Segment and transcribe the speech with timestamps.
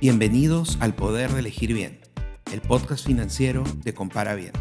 [0.00, 2.00] Bienvenidos al Poder de Elegir Bien,
[2.54, 4.52] el podcast financiero de Compara Bien.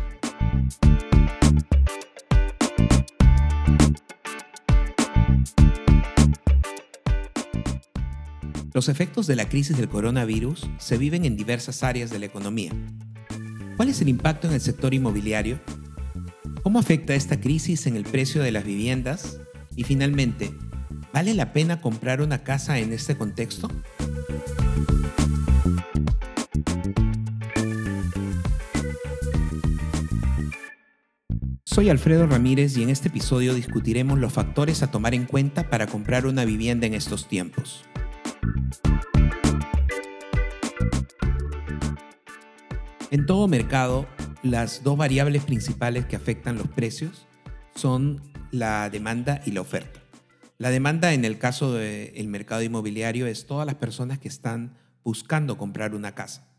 [8.73, 12.73] Los efectos de la crisis del coronavirus se viven en diversas áreas de la economía.
[13.77, 15.61] ¿Cuál es el impacto en el sector inmobiliario?
[16.63, 19.39] ¿Cómo afecta esta crisis en el precio de las viviendas?
[19.77, 20.51] Y finalmente,
[21.13, 23.69] ¿vale la pena comprar una casa en este contexto?
[31.79, 35.87] Soy Alfredo Ramírez y en este episodio discutiremos los factores a tomar en cuenta para
[35.87, 37.85] comprar una vivienda en estos tiempos.
[43.11, 44.07] En todo mercado,
[44.43, 47.25] las dos variables principales que afectan los precios
[47.75, 50.01] son la demanda y la oferta.
[50.57, 55.57] La demanda en el caso del mercado inmobiliario es todas las personas que están buscando
[55.57, 56.51] comprar una casa,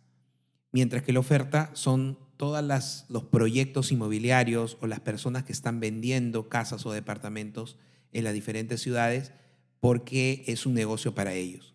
[0.73, 6.49] mientras que la oferta son todos los proyectos inmobiliarios o las personas que están vendiendo
[6.49, 7.77] casas o departamentos
[8.13, 9.33] en las diferentes ciudades
[9.79, 11.75] porque es un negocio para ellos.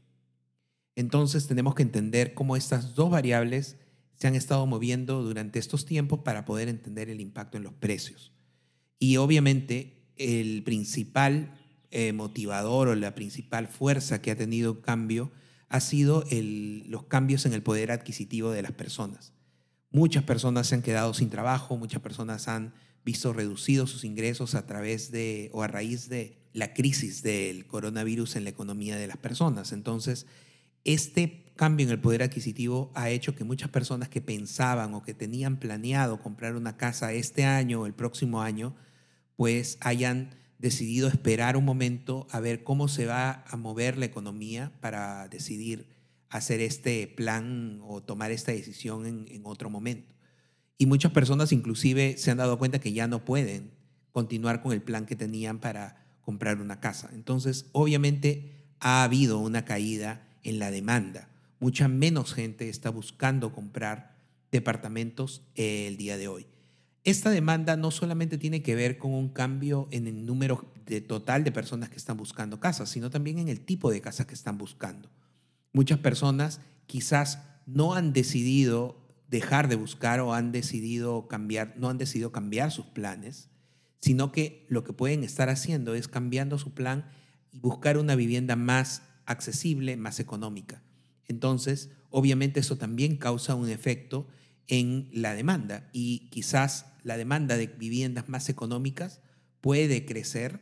[0.96, 3.78] Entonces tenemos que entender cómo estas dos variables
[4.16, 8.34] se han estado moviendo durante estos tiempos para poder entender el impacto en los precios.
[8.98, 11.60] Y obviamente el principal
[11.92, 15.32] eh, motivador o la principal fuerza que ha tenido cambio
[15.70, 19.35] ha sido los cambios en el poder adquisitivo de las personas.
[19.96, 22.74] Muchas personas se han quedado sin trabajo, muchas personas han
[23.06, 28.36] visto reducidos sus ingresos a través de o a raíz de la crisis del coronavirus
[28.36, 29.72] en la economía de las personas.
[29.72, 30.26] Entonces,
[30.84, 35.14] este cambio en el poder adquisitivo ha hecho que muchas personas que pensaban o que
[35.14, 38.76] tenían planeado comprar una casa este año o el próximo año,
[39.38, 44.74] pues hayan decidido esperar un momento a ver cómo se va a mover la economía
[44.82, 45.95] para decidir
[46.36, 50.14] hacer este plan o tomar esta decisión en, otro momento.
[50.78, 53.72] Y muchas personas inclusive se han dado cuenta que ya no pueden
[54.12, 57.10] continuar con el plan que tenían para comprar una casa.
[57.14, 61.30] Entonces, obviamente ha habido una caída en la demanda.
[61.60, 64.18] Mucha menos gente está buscando comprar
[64.52, 66.48] departamentos el día de hoy.
[67.06, 71.44] Esta demanda no solamente tiene que ver con un cambio en el número de total
[71.44, 74.58] de personas que están buscando casas, sino también en el tipo de casas que están
[74.58, 75.10] buscando.
[75.76, 78.98] Muchas personas quizás no han decidido
[79.28, 83.50] dejar de buscar o han decidido cambiar, no han decidido cambiar sus planes,
[84.00, 87.10] sino que lo que pueden estar haciendo es cambiando su plan
[87.52, 90.82] y buscar una vivienda más accesible, más económica.
[91.28, 94.30] Entonces, obviamente eso también causa un efecto
[94.68, 99.20] en la demanda y quizás la demanda de viviendas más económicas
[99.60, 100.62] puede crecer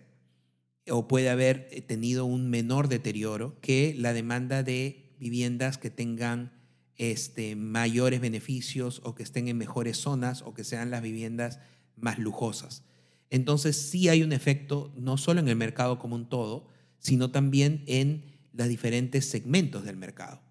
[0.89, 6.51] o puede haber tenido un menor deterioro que la demanda de viviendas que tengan
[6.97, 11.59] este, mayores beneficios o que estén en mejores zonas o que sean las viviendas
[11.95, 12.83] más lujosas.
[13.29, 16.67] Entonces sí hay un efecto no solo en el mercado como un todo,
[16.99, 20.41] sino también en los diferentes segmentos del mercado.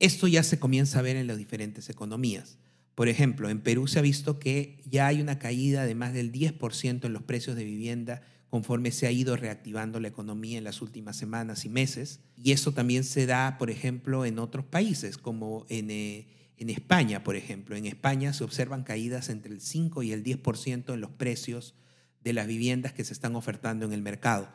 [0.00, 2.58] Esto ya se comienza a ver en las diferentes economías.
[2.94, 6.32] Por ejemplo, en Perú se ha visto que ya hay una caída de más del
[6.32, 8.22] 10% en los precios de vivienda
[8.54, 12.20] conforme se ha ido reactivando la economía en las últimas semanas y meses.
[12.36, 17.24] Y eso también se da, por ejemplo, en otros países, como en, eh, en España,
[17.24, 17.74] por ejemplo.
[17.74, 21.74] En España se observan caídas entre el 5 y el 10% en los precios
[22.22, 24.48] de las viviendas que se están ofertando en el mercado.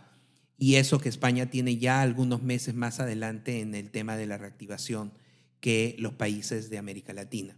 [0.57, 4.37] Y eso que España tiene ya algunos meses más adelante en el tema de la
[4.37, 5.11] reactivación
[5.59, 7.57] que los países de América Latina.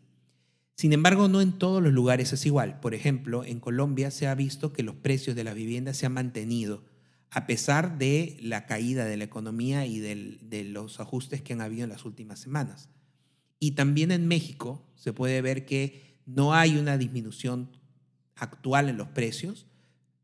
[0.82, 2.80] Sin embargo, no en todos los lugares es igual.
[2.80, 6.14] Por ejemplo, en Colombia se ha visto que los precios de las viviendas se han
[6.14, 6.84] mantenido
[7.30, 11.84] a pesar de la caída de la economía y de los ajustes que han habido
[11.84, 12.90] en las últimas semanas.
[13.60, 17.78] Y también en México se puede ver que no hay una disminución
[18.36, 19.68] actual en los precios,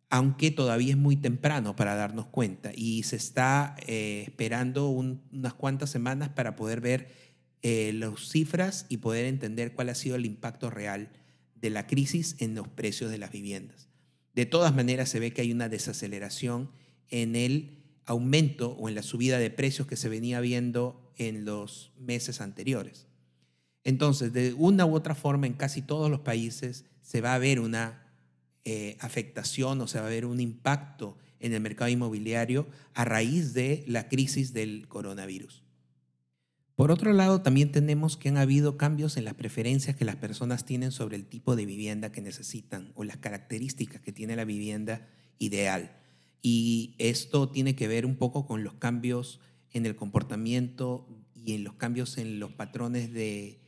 [0.10, 5.92] aunque todavía es muy temprano para darnos cuenta y se está eh, esperando unas cuantas
[5.92, 7.27] semanas para poder ver
[7.62, 11.10] eh, las cifras y poder entender cuál ha sido el impacto real
[11.56, 13.90] de la crisis en los precios de las viviendas.
[14.36, 16.70] De todas maneras, se ve que hay una desaceleración
[17.10, 21.92] en el aumento o en la subida de precios que se venía viendo en los
[21.98, 23.08] meses anteriores.
[23.84, 27.60] Entonces, de una u otra forma, en casi todos los países se va a ver
[27.60, 28.08] una
[28.66, 33.54] eh, afectación o se va a ver un impacto en el mercado inmobiliario a raíz
[33.54, 35.64] de la crisis del coronavirus.
[36.78, 40.64] Por otro lado, también tenemos que han habido cambios en las preferencias que las personas
[40.64, 45.08] tienen sobre el tipo de vivienda que necesitan o las características que tiene la vivienda
[45.40, 45.98] ideal.
[46.44, 49.40] Y esto tiene que ver un poco con los cambios
[49.72, 53.60] en el comportamiento y en los cambios en los patrones de,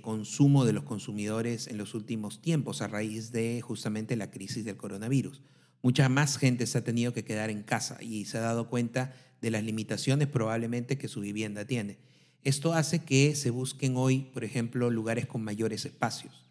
[0.00, 4.76] consumo de los consumidores en los últimos tiempos a raíz de justamente la crisis del
[4.76, 5.42] coronavirus.
[5.82, 9.12] Mucha más gente se ha tenido que quedar en casa y se ha dado cuenta
[9.40, 12.11] de las limitaciones probablemente que su vivienda tiene.
[12.44, 16.44] Esto hace que se busquen hoy, por ejemplo, lugares con mayores espacios,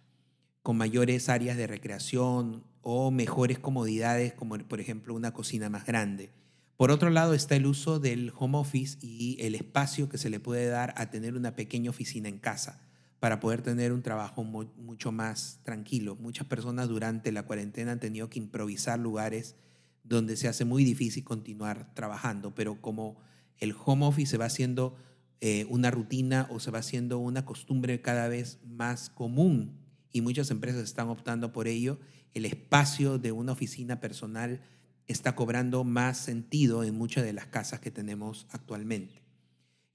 [0.63, 6.29] con mayores áreas de recreación o mejores comodidades, como por ejemplo una cocina más grande.
[6.77, 10.39] Por otro lado está el uso del home office y el espacio que se le
[10.39, 12.81] puede dar a tener una pequeña oficina en casa
[13.19, 16.15] para poder tener un trabajo mucho más tranquilo.
[16.15, 19.55] Muchas personas durante la cuarentena han tenido que improvisar lugares
[20.03, 23.17] donde se hace muy difícil continuar trabajando, pero como
[23.59, 24.95] el home office se va haciendo
[25.43, 29.79] eh, una rutina o se va haciendo una costumbre cada vez más común
[30.13, 31.99] y muchas empresas están optando por ello,
[32.35, 34.61] el espacio de una oficina personal
[35.07, 39.23] está cobrando más sentido en muchas de las casas que tenemos actualmente.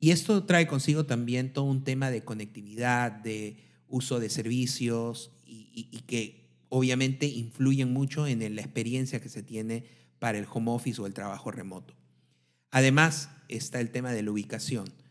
[0.00, 5.88] Y esto trae consigo también todo un tema de conectividad, de uso de servicios y,
[5.92, 9.84] y que obviamente influyen mucho en la experiencia que se tiene
[10.18, 11.94] para el home office o el trabajo remoto.
[12.72, 15.05] Además está el tema de la ubicación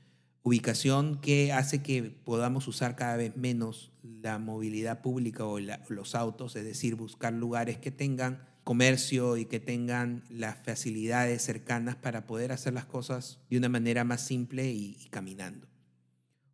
[0.46, 6.56] ubicación que hace que podamos usar cada vez menos la movilidad pública o los autos,
[6.56, 12.52] es decir, buscar lugares que tengan comercio y que tengan las facilidades cercanas para poder
[12.52, 15.68] hacer las cosas de una manera más simple y, y caminando.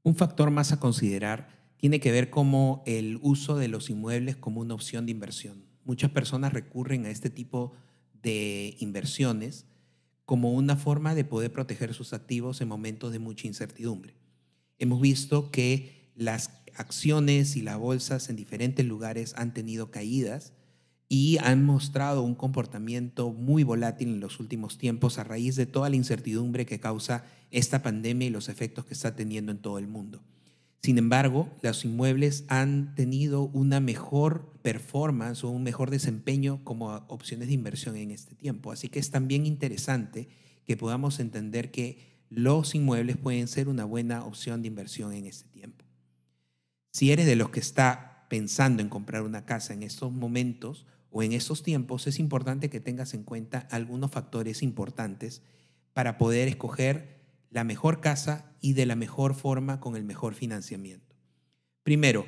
[0.03, 4.61] Un factor más a considerar tiene que ver como el uso de los inmuebles como
[4.61, 5.65] una opción de inversión.
[5.83, 7.73] Muchas personas recurren a este tipo
[8.23, 9.65] de inversiones
[10.31, 14.15] como una forma de poder proteger sus activos en momentos de mucha incertidumbre.
[14.79, 20.53] Hemos visto que las acciones y las bolsas en diferentes lugares han tenido caídas
[21.09, 25.89] y han mostrado un comportamiento muy volátil en los últimos tiempos a raíz de toda
[25.89, 29.87] la incertidumbre que causa esta pandemia y los efectos que está teniendo en todo el
[29.89, 30.23] mundo.
[30.83, 37.49] Sin embargo, los inmuebles han tenido una mejor performance o un mejor desempeño como opciones
[37.49, 38.71] de inversión en este tiempo.
[38.71, 40.27] Así que es también interesante
[40.65, 45.47] que podamos entender que los inmuebles pueden ser una buena opción de inversión en este
[45.49, 45.85] tiempo.
[46.91, 51.21] Si eres de los que está pensando en comprar una casa en estos momentos o
[51.21, 55.43] en estos tiempos, es importante que tengas en cuenta algunos factores importantes
[55.93, 57.20] para poder escoger
[57.51, 61.15] la mejor casa y de la mejor forma con el mejor financiamiento.
[61.83, 62.25] Primero,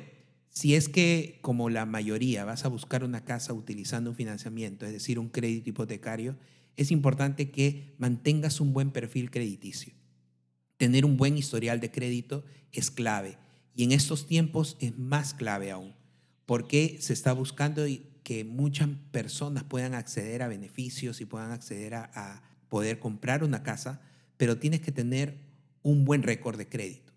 [0.50, 4.92] si es que como la mayoría vas a buscar una casa utilizando un financiamiento, es
[4.92, 6.38] decir, un crédito hipotecario,
[6.76, 9.94] es importante que mantengas un buen perfil crediticio.
[10.76, 13.38] Tener un buen historial de crédito es clave
[13.74, 15.94] y en estos tiempos es más clave aún,
[16.46, 17.84] porque se está buscando
[18.22, 24.00] que muchas personas puedan acceder a beneficios y puedan acceder a, poder comprar una casa
[24.36, 25.38] pero tienes que tener
[25.82, 27.12] un buen récord de crédito.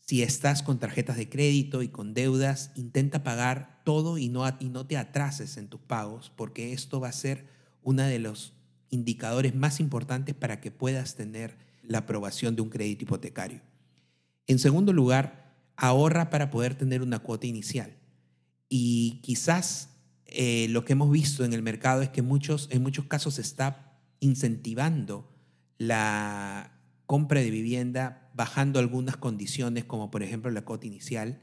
[0.00, 4.68] Si estás con tarjetas de crédito y con deudas, intenta pagar todo y no, y
[4.68, 7.46] no te atrases en tus pagos, porque esto va a ser
[7.82, 8.52] uno de los
[8.90, 13.60] indicadores más importantes para que puedas tener la aprobación de un crédito hipotecario.
[14.46, 17.96] En segundo lugar, ahorra para poder tener una cuota inicial.
[18.68, 19.90] Y quizás
[20.26, 23.42] eh, lo que hemos visto en el mercado es que muchos, en muchos casos se
[23.42, 25.33] está incentivando
[25.78, 31.40] la compra de vivienda bajando algunas condiciones, como por ejemplo la cuota inicial.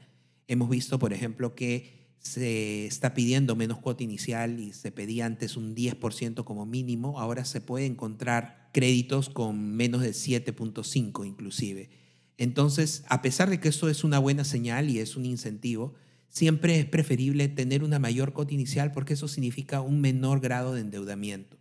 [0.48, 5.56] Hemos visto, por ejemplo, que se está pidiendo menos cuota inicial y se pedía antes
[5.56, 11.90] un 10% como mínimo, ahora se puede encontrar créditos con menos de 7.5 inclusive.
[12.38, 15.94] Entonces, a pesar de que eso es una buena señal y es un incentivo,
[16.28, 20.80] siempre es preferible tener una mayor cuota inicial porque eso significa un menor grado de
[20.80, 21.58] endeudamiento.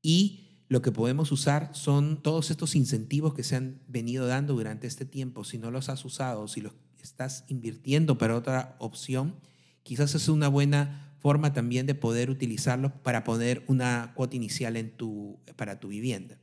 [0.00, 4.86] Y lo que podemos usar son todos estos incentivos que se han venido dando durante
[4.86, 5.44] este tiempo.
[5.44, 9.34] Si no los has usado, si los estás invirtiendo para otra opción,
[9.82, 14.96] quizás es una buena forma también de poder utilizarlos para poner una cuota inicial en
[14.96, 16.38] tu, para tu vivienda.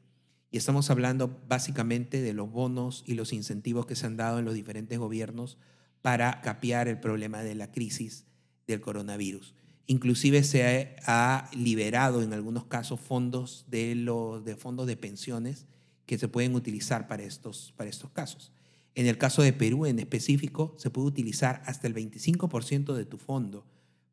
[0.51, 4.45] Y estamos hablando básicamente de los bonos y los incentivos que se han dado en
[4.45, 5.57] los diferentes gobiernos
[6.03, 8.27] para capear el problema de la crisis
[8.67, 9.55] del coronavirus.
[9.89, 15.65] Inclusive se ha, liberado en algunos casos fondos de, los, de fondos de pensiones
[16.05, 18.51] que se pueden utilizar para estos, para estos casos.
[18.93, 23.17] En el caso de Perú en específico, se puede utilizar hasta el 25% de tu
[23.17, 23.65] fondo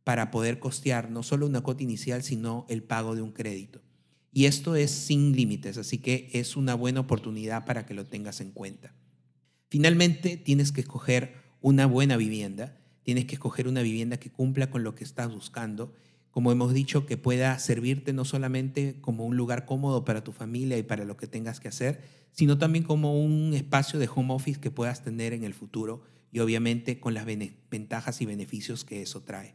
[0.02, 3.82] para poder costear no solo una cuota inicial, sino el pago de un crédito.
[4.32, 8.40] Y esto es sin límites, así que es una buena oportunidad para que lo tengas
[8.40, 8.94] en cuenta.
[9.68, 14.82] Finalmente, tienes que escoger una buena vivienda Tienes que escoger una vivienda que cumpla con
[14.82, 15.94] lo que estás buscando,
[16.32, 20.76] como hemos dicho, que pueda servirte no solamente como un lugar cómodo para tu familia
[20.76, 24.58] y para lo que tengas que hacer, sino también como un espacio de home office
[24.58, 29.22] que puedas tener en el futuro y obviamente con las ventajas y beneficios que eso
[29.22, 29.54] trae.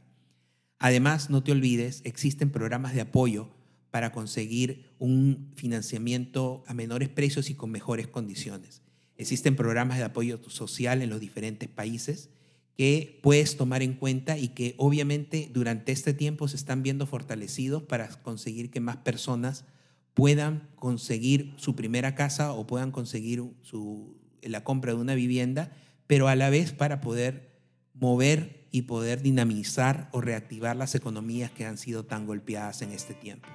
[0.80, 3.50] Además, no te olvides, existen programas de apoyo
[3.90, 8.82] para conseguir un financiamiento a menores precios y con mejores condiciones.
[9.18, 12.30] Existen programas de apoyo social en los diferentes países
[12.78, 17.84] que puedes tomar en cuenta y que obviamente durante este tiempo se están viendo fortalecidos
[17.84, 19.66] para conseguir que más personas
[20.14, 25.72] puedan conseguir su primera casa o puedan conseguir su, la compra de una vivienda,
[26.08, 27.52] pero a la vez para poder
[27.94, 33.14] mover y poder dinamizar o reactivar las economías que han sido tan golpeadas en este
[33.14, 33.48] tiempo.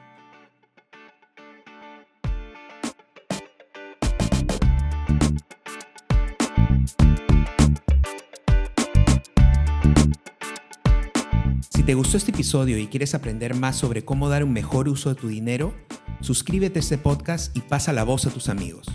[11.87, 15.15] Te gustó este episodio y quieres aprender más sobre cómo dar un mejor uso de
[15.15, 15.73] tu dinero,
[16.21, 18.89] suscríbete a este podcast y pasa la voz a tus amigos.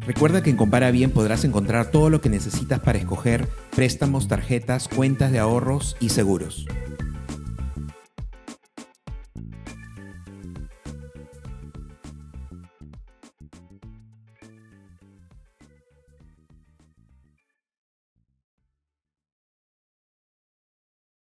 [0.00, 4.86] Recuerda que en Compara Bien podrás encontrar todo lo que necesitas para escoger préstamos, tarjetas,
[4.86, 6.66] cuentas de ahorros y seguros.